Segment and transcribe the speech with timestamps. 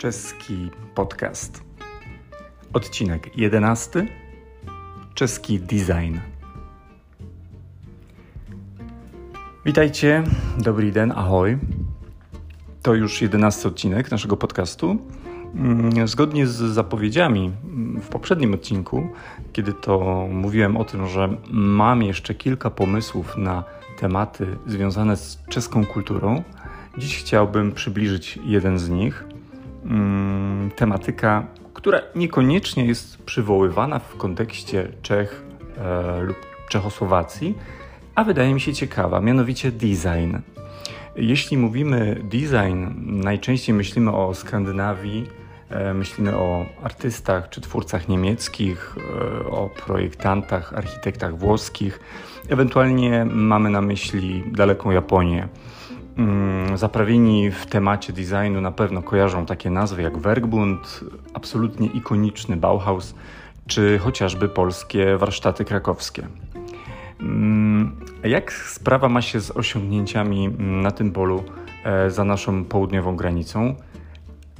[0.00, 1.64] Czeski podcast.
[2.72, 4.06] Odcinek 11.
[5.14, 6.18] Czeski design.
[9.64, 10.24] Witajcie,
[10.58, 11.58] dobry den, ahoj.
[12.82, 14.96] To już jedenasty odcinek naszego podcastu.
[15.54, 17.52] Mm, zgodnie z zapowiedziami
[18.02, 19.08] w poprzednim odcinku,
[19.52, 23.64] kiedy to mówiłem o tym, że mam jeszcze kilka pomysłów na
[23.98, 26.42] tematy związane z czeską kulturą,
[26.98, 29.24] dziś chciałbym przybliżyć jeden z nich.
[29.84, 35.42] Mm, tematyka, która niekoniecznie jest przywoływana w kontekście Czech
[35.78, 36.36] e, lub
[36.68, 37.54] Czechosłowacji,
[38.14, 40.36] a wydaje mi się ciekawa, mianowicie design.
[41.16, 42.86] Jeśli mówimy design,
[43.22, 45.26] najczęściej myślimy o Skandynawii,
[45.70, 48.96] e, myślimy o artystach czy twórcach niemieckich,
[49.42, 52.00] e, o projektantach, architektach włoskich,
[52.48, 55.48] ewentualnie mamy na myśli daleką Japonię.
[56.16, 61.00] Mm, zaprawieni w temacie designu na pewno kojarzą takie nazwy jak Werkbund,
[61.34, 63.14] absolutnie ikoniczny Bauhaus,
[63.66, 66.26] czy chociażby polskie warsztaty krakowskie.
[67.20, 71.44] Mm, jak sprawa ma się z osiągnięciami mm, na tym polu
[71.84, 73.74] e, za naszą południową granicą?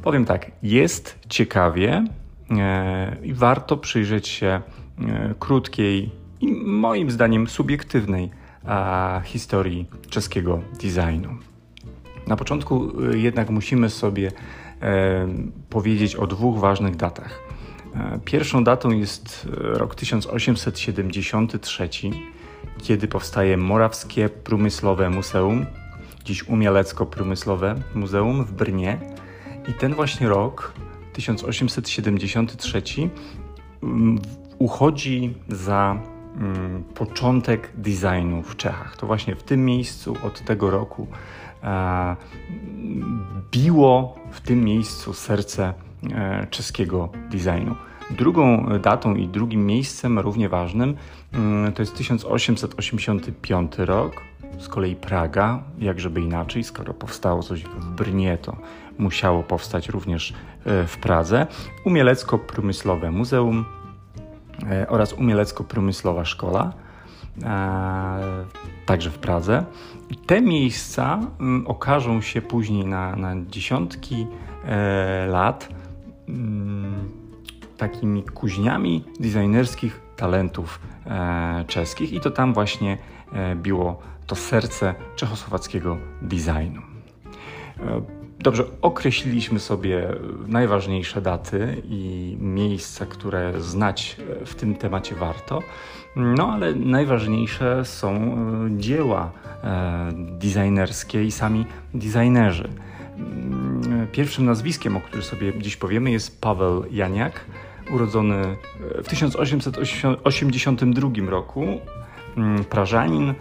[0.03, 2.05] Powiem tak, jest ciekawie
[2.51, 8.31] e, i warto przyjrzeć się e, krótkiej i moim zdaniem subiektywnej
[9.25, 11.29] historii czeskiego designu.
[12.27, 14.33] Na początku jednak musimy sobie
[15.71, 17.41] powiedzieć o dwóch ważnych datach.
[18.25, 21.89] Pierwszą datą jest rok 1873
[22.83, 25.67] kiedy powstaje Morawskie Prumysłowe Muzeum,
[26.25, 28.99] dziś Umielecko-Prumysłowe Muzeum w Brnie.
[29.69, 30.73] I ten właśnie rok,
[31.13, 32.83] 1873,
[33.83, 34.19] mm,
[34.59, 36.03] uchodzi za
[36.37, 38.97] mm, początek designu w Czechach.
[38.97, 41.07] To właśnie w tym miejscu od tego roku
[43.53, 45.75] biło w tym miejscu serce
[46.13, 47.75] e, czeskiego designu.
[48.11, 50.97] Drugą datą i drugim miejscem równie ważnym
[51.33, 54.13] mm, to jest 1885 rok,
[54.61, 58.57] z kolei Praga, jak żeby inaczej, skoro powstało coś w Brnie, to
[58.99, 60.33] musiało powstać również
[60.65, 61.47] e, w Pradze.
[61.85, 63.80] Umielecko-Promysłowe Muzeum e,
[64.89, 66.73] oraz Umielecko-Promysłowa Szkoła,
[67.43, 68.45] e,
[68.87, 69.65] także w Pradze.
[70.27, 74.27] Te miejsca mm, okażą się później na, na dziesiątki
[75.29, 75.69] lat
[76.29, 77.09] mm,
[77.77, 82.99] takimi kuźniami designerskich talentów e, czeskich i to tam właśnie
[83.33, 86.83] e, biło to serce czechosłowackiego designu.
[88.41, 90.09] E, dobrze, określiliśmy sobie
[90.47, 95.63] najważniejsze daty i miejsca, które znać w tym temacie warto.
[96.17, 98.37] No ale najważniejsze są
[98.77, 99.33] dzieła
[100.39, 102.69] designerskie i sami designerzy.
[103.17, 107.45] Mm, pierwszym nazwiskiem, o którym sobie dziś powiemy, jest Paweł Janiak
[107.91, 108.57] urodzony
[109.05, 111.67] w 1882 roku,
[112.37, 113.35] mm, Prażanin, e,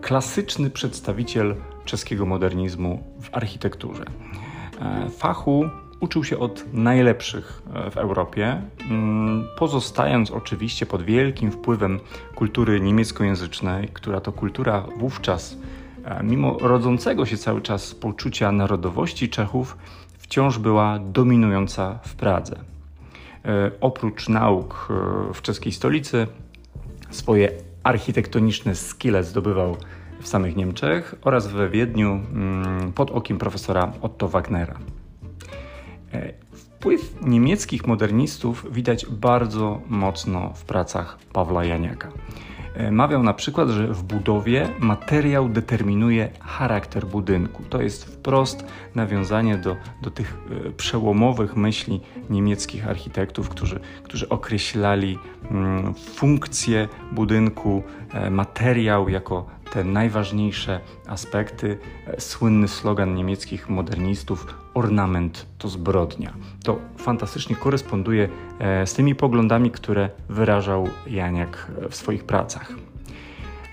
[0.00, 1.54] klasyczny przedstawiciel
[1.84, 4.04] czeskiego modernizmu w architekturze.
[4.80, 5.64] E, fachu
[6.00, 12.00] uczył się od najlepszych e, w Europie, mm, pozostając oczywiście pod wielkim wpływem
[12.34, 15.56] kultury niemieckojęzycznej, która to kultura wówczas,
[16.22, 19.76] mimo rodzącego się cały czas poczucia narodowości Czechów,
[20.18, 22.56] wciąż była dominująca w Pradze.
[23.44, 26.26] E, oprócz nauk e, w czeskiej stolicy
[27.10, 27.52] swoje
[27.82, 29.76] architektoniczne skille zdobywał
[30.24, 34.78] w samych Niemczech oraz we Wiedniu mm, pod okiem profesora Otto Wagnera.
[36.12, 42.08] E, wpływ niemieckich modernistów widać bardzo mocno w pracach Pawła Janiaka.
[42.74, 47.62] E, mawiał na przykład, że w budowie materiał determinuje charakter budynku.
[47.70, 48.64] To jest wprost
[48.94, 50.36] nawiązanie do, do tych
[50.66, 55.18] e, przełomowych myśli niemieckich architektów, którzy, którzy określali
[55.50, 57.82] mm, funkcję budynku,
[58.30, 61.78] materiał jako te najważniejsze aspekty.
[62.18, 66.34] Słynny slogan niemieckich modernistów: ornament to zbrodnia.
[66.64, 68.28] To fantastycznie koresponduje
[68.84, 72.72] z tymi poglądami, które wyrażał Janiak w swoich pracach.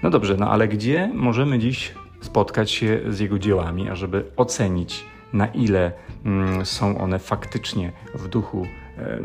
[0.04, 5.48] No dobrze, no ale gdzie możemy dziś spotkać się z jego dziełami, ażeby ocenić, na
[5.48, 5.92] ile
[6.25, 8.66] mm, są one faktycznie w duchu
[8.98, 9.20] e,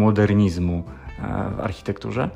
[0.00, 0.84] modernizmu
[1.18, 2.30] e, w architekturze?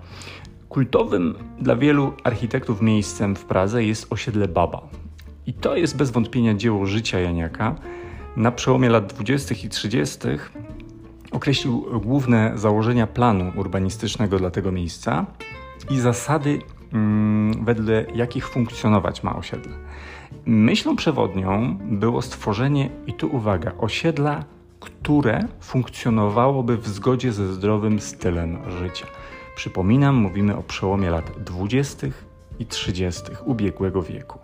[0.74, 4.82] Kultowym dla wielu architektów miejscem w Pradze jest osiedle Baba.
[5.46, 7.74] I to jest bez wątpienia dzieło życia Janiaka.
[8.36, 9.54] Na przełomie lat 20.
[9.64, 10.18] i 30.
[11.32, 15.26] określił główne założenia planu urbanistycznego dla tego miejsca
[15.90, 16.58] i zasady
[16.94, 19.72] Mm, wedle jakich funkcjonować ma osiedle.
[20.46, 24.44] Myślą przewodnią było stworzenie, i tu uwaga, osiedla,
[24.80, 29.06] które funkcjonowałoby w zgodzie ze zdrowym stylem życia.
[29.56, 32.06] Przypominam, mówimy o przełomie lat 20.
[32.58, 33.22] i 30.
[33.44, 34.38] ubiegłego wieku.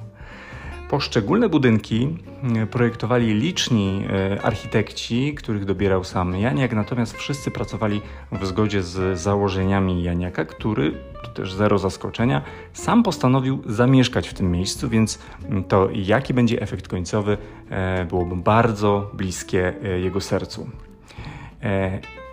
[0.90, 2.16] Poszczególne budynki
[2.56, 8.00] e, projektowali liczni e, architekci, których dobierał sam Janiak, natomiast wszyscy pracowali
[8.32, 10.92] w zgodzie z założeniami Janiaka, który,
[11.22, 12.42] to też zero zaskoczenia,
[12.72, 15.18] sam postanowił zamieszkać w tym miejscu, więc
[15.68, 17.38] to jaki będzie efekt końcowy
[17.70, 20.70] e, byłoby bardzo bliskie jego sercu.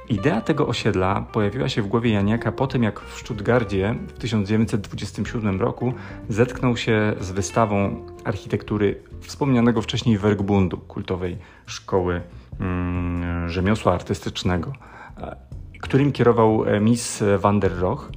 [0.10, 5.60] Idea tego osiedla pojawiła się w głowie Janiaka po tym, jak w Stuttgardzie w 1927
[5.60, 5.94] roku
[6.30, 12.22] zetknął się z wystawą architektury wspomnianego wcześniej Werkbundu, kultowej szkoły
[12.60, 14.74] mm, rzemiosła artystycznego,
[15.18, 15.36] e,
[15.82, 18.12] którym kierował e, Miss van der Roch,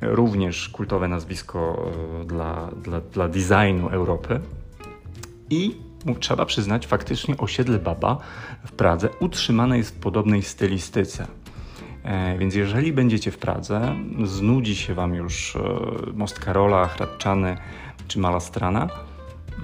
[0.00, 1.90] również kultowe nazwisko
[2.20, 4.40] e, dla, dla, dla designu Europy.
[5.50, 5.76] I
[6.14, 8.18] trzeba przyznać, faktycznie osiedle Baba
[8.66, 11.26] w Pradze utrzymane jest w podobnej stylistyce.
[12.06, 13.94] E, więc jeżeli będziecie w Pradze,
[14.24, 15.60] znudzi się Wam już e,
[16.14, 17.56] Most Karola, Hradczany
[18.08, 18.88] czy Malastrana,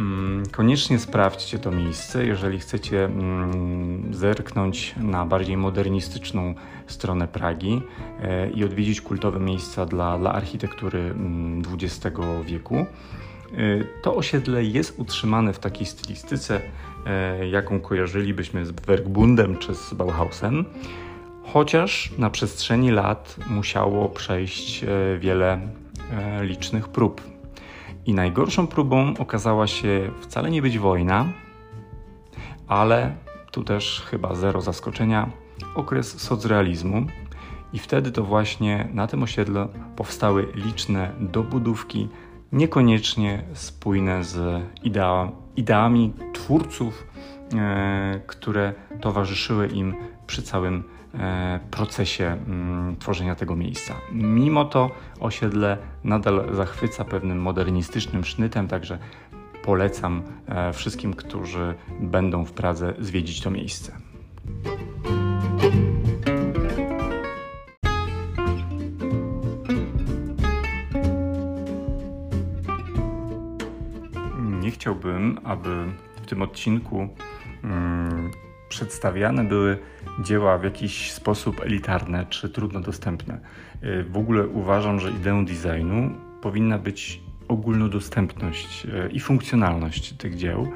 [0.01, 6.55] mm, koniecznie sprawdźcie to miejsce, jeżeli chcecie mm, zerknąć na bardziej modernistyczną
[6.87, 7.83] stronę Pragi
[8.23, 11.15] e, i odwiedzić kultowe miejsca dla, dla architektury
[11.73, 12.87] XX mm, wieku.
[13.59, 16.61] Y, to osiedle jest utrzymane w takiej stylistyce,
[17.07, 20.65] e, jaką kojarzylibyśmy z Werkbundem czy z Bauhausem,
[21.53, 24.89] chociaż na przestrzeni lat musiało przejść e,
[25.19, 25.61] wiele
[26.41, 27.21] licznych prób.
[28.07, 31.27] I najgorszą próbą okazała się wcale nie być wojna,
[32.69, 33.15] ale
[33.51, 35.31] tu też chyba zero zaskoczenia
[35.75, 37.07] okres socrealizmu.
[37.73, 42.09] I wtedy to właśnie na tym osiedlu powstały liczne dobudówki
[42.53, 47.07] niekoniecznie spójne z idea, ideami twórców,
[47.55, 49.95] e, które towarzyszyły im
[50.27, 50.85] przy całym
[51.15, 53.95] e, procesie mm, tworzenia tego miejsca.
[54.13, 54.91] Mimo to
[55.21, 58.99] osiedle nadal zachwyca pewnym modernistycznym sznytem, także
[59.65, 63.93] polecam e, wszystkim, którzy będą w Pradze zwiedzić to miejsce.
[74.93, 75.87] Chciałbym, aby
[76.23, 77.09] w tym odcinku
[77.63, 78.31] hmm,
[78.69, 79.79] przedstawiane były
[80.25, 83.41] dzieła w jakiś sposób elitarne czy trudno dostępne.
[83.85, 86.11] Y, w ogóle uważam, że ideą designu
[86.43, 90.69] powinna być ogólnodostępność y, i funkcjonalność tych dzieł,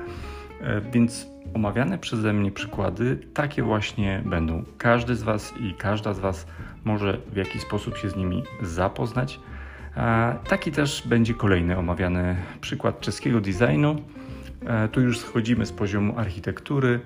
[0.60, 4.64] y, więc omawiane przeze mnie przykłady takie właśnie będą.
[4.78, 6.46] Każdy z Was i każda z Was
[6.84, 9.40] może w jakiś sposób się z nimi zapoznać
[10.48, 13.96] Taki też będzie kolejny omawiany przykład czeskiego designu.
[14.92, 17.00] Tu już schodzimy z poziomu architektury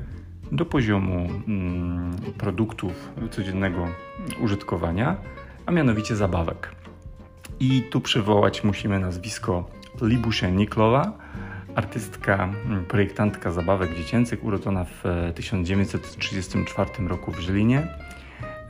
[0.53, 3.89] do poziomu mm, produktów codziennego
[4.41, 5.17] użytkowania,
[5.67, 6.75] a mianowicie zabawek.
[7.61, 9.71] I tu przywołać musimy nazwisko
[10.03, 11.13] Libusia Niklowa,
[11.75, 15.05] artystka, mm, projektantka zabawek dziecięcych, urodzona w
[15.35, 17.87] 1934 e, roku w Żylinie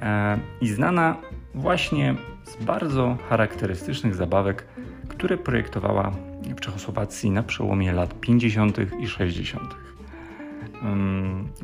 [0.02, 1.16] e, i znana
[1.55, 2.14] właśnie
[2.44, 4.67] z bardzo charakterystycznych zabawek,
[5.08, 6.12] które projektowała
[6.56, 8.78] w Czechosłowacji na przełomie lat 50.
[9.00, 9.75] i 60.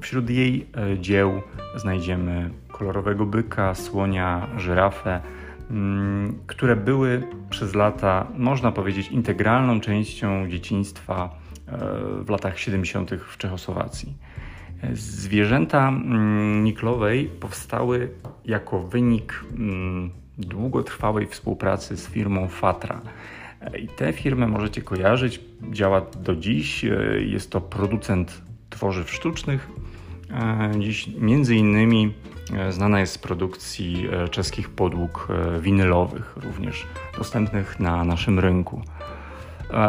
[0.00, 1.43] Wśród jej e, dzieł
[1.76, 5.21] znajdziemy kolorowego byka, słonia, żyrafę,
[6.47, 11.31] które były przez lata, można powiedzieć, integralną częścią dzieciństwa
[11.69, 11.78] e,
[12.25, 13.11] w latach 70.
[13.11, 14.14] w Czechosłowacji.
[14.92, 15.92] Zwierzęta
[16.62, 18.11] Niklowej powstały
[18.45, 19.45] jako wynik
[20.38, 23.00] długotrwałej współpracy z firmą Fatra.
[23.83, 25.40] I tę firmę możecie kojarzyć,
[25.71, 26.85] działa do dziś.
[27.18, 29.68] Jest to producent tworzyw sztucznych.
[30.78, 32.14] Dziś między innymi
[32.54, 36.87] e, znana jest z produkcji e, czeskich podłóg e, winylowych, również
[37.18, 38.83] dostępnych na naszym rynku.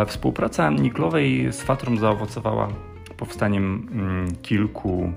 [0.08, 2.67] Współpraca Niklowej z Fatrą zaowocowała
[3.17, 5.12] powstaniem mm, kilku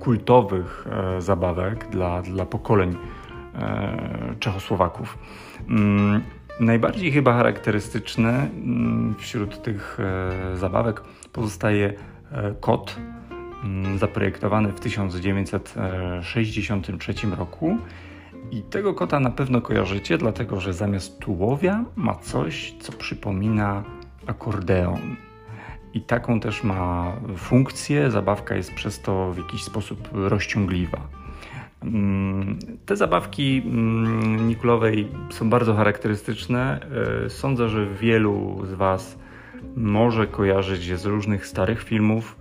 [0.00, 0.86] kultowych
[1.18, 2.96] zabawek dla, dla pokoleń
[3.58, 5.18] E, Czechosłowaków.
[5.68, 6.22] Mm,
[6.60, 11.92] najbardziej chyba charakterystyczne mm, wśród tych e, zabawek pozostaje
[12.32, 12.96] e, kot,
[13.96, 17.78] zaprojektowany w 1963 roku.
[18.50, 23.84] I tego kota na pewno kojarzycie, dlatego że zamiast tułowia ma coś, co przypomina
[24.26, 25.16] akordeon.
[25.96, 28.10] I taką też ma funkcję.
[28.10, 31.00] Zabawka jest przez to w jakiś sposób rozciągliwa.
[31.82, 36.80] Mm, te zabawki mm, Nikulowej są bardzo charakterystyczne.
[37.26, 39.18] E, sądzę, że wielu z Was
[39.76, 42.36] może kojarzyć je z różnych starych filmów,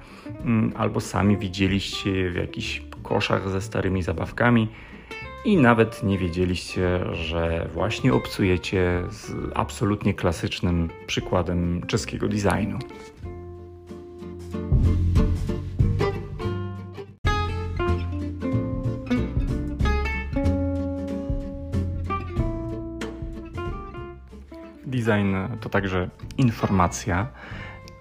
[0.46, 4.68] mm, albo sami widzieliście je w jakichś koszach ze starymi zabawkami
[5.46, 12.80] i nawet nie wiedzieliście, że właśnie obcujecie z absolutnie klasycznym przykładem czeskiego designu.
[24.96, 27.28] Design to także informacja,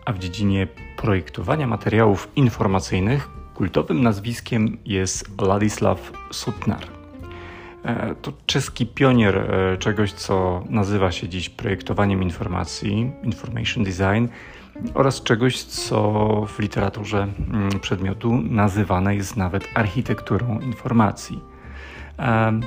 [0.05, 5.97] a w dziedzinie projektowania materiałów informacyjnych kultowym nazwiskiem jest Ladislav
[6.31, 6.85] Sutnar.
[7.85, 14.27] E, to czeski pionier e, czegoś, co nazywa się dziś projektowaniem informacji, information design,
[14.95, 21.54] oraz czegoś, co w literaturze mm, przedmiotu nazywane jest nawet architekturą informacji.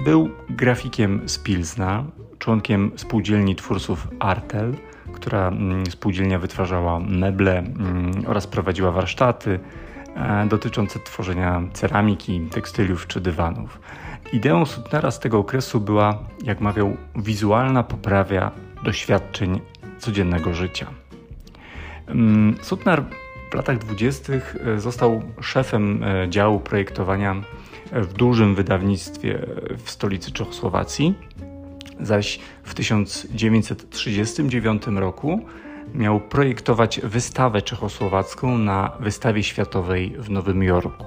[0.04, 2.04] Był grafikiem z Pilzna,
[2.40, 4.74] członkiem spółdzielni twórców Artel,
[5.14, 9.60] która mm, spółdzielnia wytwarzała meble mm, oraz prowadziła warsztaty
[10.50, 13.80] dotyczące tworzenia ceramiki, tekstyliów czy dywanów.
[14.34, 18.52] Ideą Sutnera z tego okresu była, jak mawiał, wizualna poprawia
[18.84, 19.62] doświadczeń
[20.00, 20.88] codziennego życia.
[22.08, 23.04] Mm, Sutnar
[23.52, 27.36] w latach dwudziestych e, został szefem e, działu projektowania
[27.92, 29.46] w dużym wydawnictwie
[29.78, 31.14] w stolicy Czechosłowacji,
[32.00, 35.42] zaś w 1939 roku
[35.96, 41.06] miał projektować wystawę czechosłowacką na wystawie światowej w Nowym Jorku.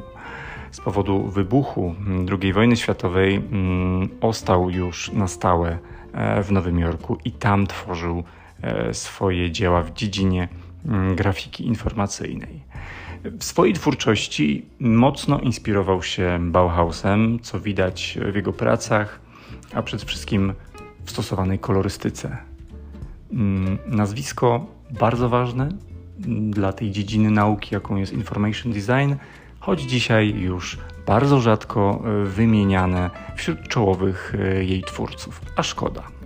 [0.71, 1.95] Z powodu wybuchu
[2.43, 5.79] II wojny światowej mm, ostał już na stałe
[6.13, 8.25] e, w Nowym Jorku i tam tworzył
[8.63, 10.70] e, swoje dzieła w dziedzinie mm,
[11.15, 12.61] grafiki informacyjnej.
[13.25, 19.21] W swojej twórczości mocno inspirował się Bauhausem, co widać w jego pracach,
[19.75, 20.53] a przede wszystkim
[21.05, 22.37] w stosowanej kolorystyce.
[23.33, 25.69] Mm, nazwisko bardzo ważne
[26.51, 29.15] dla tej dziedziny nauki, jaką jest information design,
[29.61, 36.20] choć dzisiaj już bardzo rzadko e, wymieniane wśród czołowych e, jej twórców, a szkoda.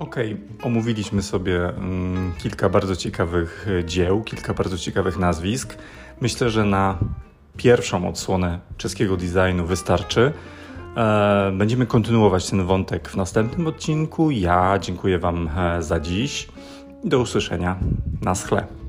[0.00, 0.16] Ok,
[0.62, 5.78] omówiliśmy sobie mm, kilka bardzo ciekawych e, dzieł, kilka bardzo ciekawych nazwisk.
[6.20, 6.98] Myślę, że na
[7.56, 10.32] pierwszą odsłonę czeskiego designu wystarczy.
[10.96, 14.30] E, będziemy kontynuować ten wątek w następnym odcinku.
[14.30, 16.48] Ja dziękuję Wam e, za dziś.
[17.04, 17.76] Do usłyszenia.
[18.22, 18.79] Na schle.